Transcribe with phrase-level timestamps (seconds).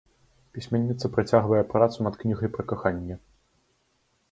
[0.57, 3.21] Пісьменніца працягвае працу над кнігай пра каханне.